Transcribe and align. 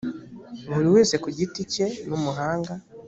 buri 0.73 0.87
wese 0.95 1.15
ku 1.23 1.27
giti 1.37 1.61
cye 1.73 1.85
numuhanga 2.07 2.73